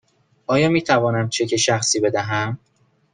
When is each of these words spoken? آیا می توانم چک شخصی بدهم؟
آیا 0.47 0.69
می 0.69 0.81
توانم 0.83 1.29
چک 1.29 1.55
شخصی 1.55 1.99
بدهم؟ 1.99 2.59